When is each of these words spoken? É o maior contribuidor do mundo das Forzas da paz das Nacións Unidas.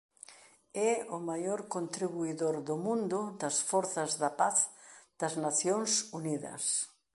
É 0.89 0.91
o 1.15 1.19
maior 1.29 1.59
contribuidor 1.75 2.55
do 2.67 2.75
mundo 2.85 3.19
das 3.41 3.55
Forzas 3.69 4.11
da 4.21 4.31
paz 4.41 4.57
das 5.19 5.33
Nacións 5.45 5.91
Unidas. 6.19 6.63